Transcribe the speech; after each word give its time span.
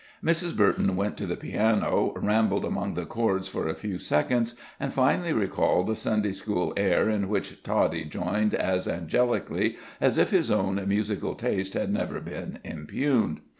Mrs. 0.25 0.57
Burton 0.57 0.95
went 0.95 1.15
to 1.17 1.27
the 1.27 1.35
piano, 1.37 2.11
rambled 2.15 2.65
among 2.65 2.95
chords 2.95 3.47
for 3.47 3.67
a 3.67 3.75
few 3.75 3.99
seconds, 3.99 4.55
and 4.79 4.91
finally 4.91 5.31
recalled 5.31 5.91
a 5.91 5.95
Sunday 5.95 6.31
school 6.31 6.73
air 6.75 7.07
in 7.07 7.27
which 7.29 7.61
Toddie 7.61 8.05
joined 8.05 8.55
as 8.55 8.87
angelically 8.87 9.77
as 10.01 10.17
if 10.17 10.31
his 10.31 10.49
own 10.49 10.83
musical 10.87 11.35
taste 11.35 11.75
had 11.75 11.93
never 11.93 12.19
been 12.19 12.57
impugned. 12.63 13.41